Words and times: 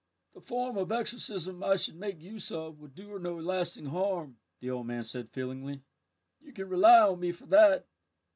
"The 0.33 0.41
form 0.41 0.77
of 0.77 0.91
exorcism 0.91 1.63
I 1.63 1.75
should 1.75 1.93
make 1.95 2.19
use 2.19 2.51
of 2.51 2.79
would 2.79 2.95
do 2.95 3.09
her 3.09 3.19
no 3.19 3.37
lasting 3.39 3.85
harm," 3.85 4.37
the 4.59 4.71
old 4.71 4.87
man 4.87 5.03
said 5.03 5.29
feelingly; 5.29 5.83
"you 6.41 6.53
can 6.53 6.69
rely 6.69 7.01
on 7.01 7.19
me 7.19 7.31
for 7.31 7.45
that." 7.45 7.85